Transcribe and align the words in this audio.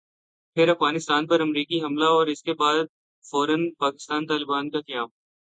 پھر 0.57 0.67
افغانستان 0.67 1.27
پر 1.27 1.39
امریکی 1.39 1.81
حملہ 1.83 2.05
اور 2.05 2.27
اسکے 2.27 2.53
فورا 2.53 3.55
بعد 3.55 3.77
پاکستانی 3.79 4.27
طالبان 4.27 4.69
کا 4.69 4.81
قیام۔ 4.81 5.07